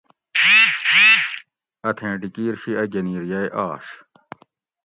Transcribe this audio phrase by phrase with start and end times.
[1.87, 3.85] اتھیں ڈِکیر شی اۤ گنیر یئ آش